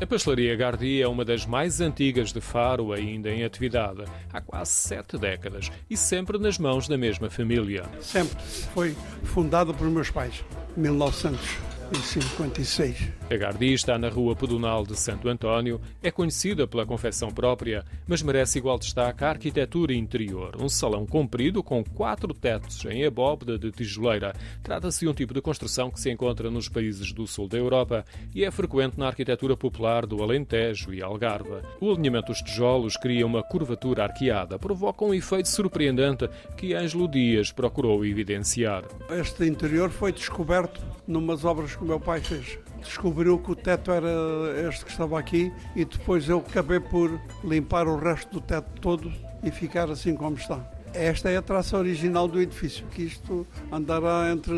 [0.00, 4.72] A pastelaria Gardi é uma das mais antigas de Faro, ainda em atividade, há quase
[4.72, 7.84] sete décadas e sempre nas mãos da mesma família.
[8.00, 8.36] Sempre
[8.74, 10.44] foi fundada por meus pais,
[10.76, 13.12] 1900 em 56.
[13.30, 18.22] A Gardi está na rua pedonal de Santo António, é conhecida pela confecção própria, mas
[18.22, 20.56] merece igual destaque a arquitetura interior.
[20.60, 24.34] Um salão comprido com quatro tetos em abóbada de tijoleira.
[24.62, 28.04] Trata-se de um tipo de construção que se encontra nos países do sul da Europa
[28.34, 31.62] e é frequente na arquitetura popular do Alentejo e Algarve.
[31.80, 37.50] O alinhamento dos tijolos cria uma curvatura arqueada, provoca um efeito surpreendente que Ângelo Dias
[37.50, 38.84] procurou evidenciar.
[39.10, 42.58] Este interior foi descoberto numas obras que o meu pai fez.
[42.80, 44.08] Descobriu que o teto era
[44.68, 49.12] este que estava aqui e depois eu acabei por limpar o resto do teto todo
[49.42, 50.70] e ficar assim como está.
[50.92, 54.54] Esta é a traça original do edifício, que isto andará entre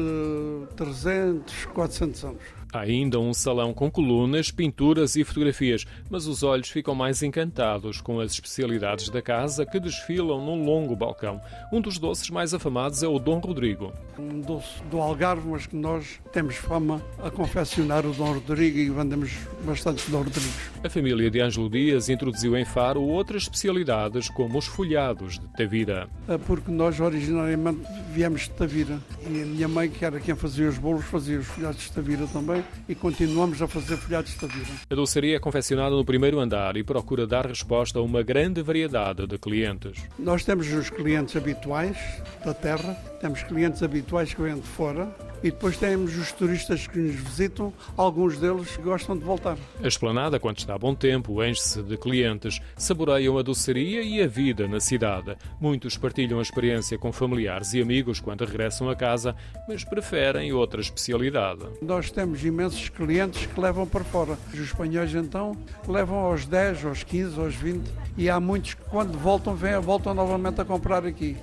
[0.77, 2.43] 300 e 400 anos.
[2.73, 8.01] Há ainda um salão com colunas, pinturas e fotografias, mas os olhos ficam mais encantados
[8.01, 11.40] com as especialidades da casa que desfilam num longo balcão.
[11.73, 13.93] Um dos doces mais afamados é o Dom Rodrigo.
[14.18, 18.90] Um doce do Algarve, mas que nós temos fama a confeccionar o Dom Rodrigo e
[18.90, 19.33] vendemos
[19.65, 20.55] bastante Dom Rodrigos.
[20.83, 26.09] A família de Ângelo Dias introduziu em Faro outras especialidades, como os folhados de Tavira.
[26.29, 27.80] É porque nós originariamente
[28.12, 28.99] viemos de Tavira
[29.30, 32.27] e a minha mãe, que era quem fazia os bolos, fazia os folhados de Tavira
[32.27, 32.55] também
[32.88, 34.66] e continuamos a fazer folhados de Tavira.
[34.88, 39.26] A doçaria é confeccionada no primeiro andar e procura dar resposta a uma grande variedade
[39.26, 40.02] de clientes.
[40.18, 41.96] Nós temos os clientes habituais
[42.45, 45.10] da terra, temos clientes habituais que vêm de fora
[45.42, 49.56] e depois temos os turistas que nos visitam, alguns deles gostam de voltar.
[49.82, 54.66] A esplanada, quando está bom tempo, enche-se de clientes, saboreiam a doçaria e a vida
[54.66, 55.37] na cidade.
[55.60, 59.34] Muitos partilham a experiência com familiares e amigos quando regressam a casa,
[59.68, 61.65] mas preferem outra especialidade.
[61.82, 64.38] Nós temos imensos clientes que levam para fora.
[64.53, 65.56] Os espanhóis, então,
[65.87, 70.15] levam aos 10, aos 15, aos 20 e há muitos que, quando voltam, vêm, voltam
[70.15, 71.37] novamente a comprar aqui.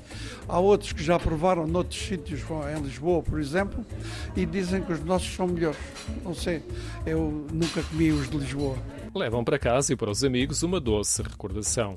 [0.48, 2.42] Há outros que já provaram noutros sítios,
[2.76, 3.83] em Lisboa, por exemplo,
[4.36, 5.78] e dizem que os nossos são melhores.
[6.24, 6.64] Não sei,
[7.06, 8.78] eu nunca comi os de Lisboa.
[9.16, 11.96] Levam para casa e para os amigos uma doce recordação.